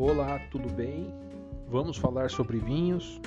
Olá, 0.00 0.38
tudo 0.52 0.72
bem? 0.72 1.12
Vamos 1.66 1.96
falar 1.96 2.30
sobre 2.30 2.58
vinhos. 2.58 3.20